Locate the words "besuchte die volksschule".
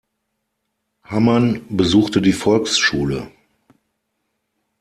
1.69-3.29